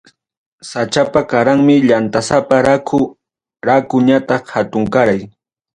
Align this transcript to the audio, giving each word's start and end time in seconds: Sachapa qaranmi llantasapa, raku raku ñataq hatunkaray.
Sachapa 0.69 1.21
qaranmi 1.31 1.75
llantasapa, 1.87 2.55
raku 2.67 2.99
raku 3.67 3.97
ñataq 4.07 4.43
hatunkaray. 4.53 5.21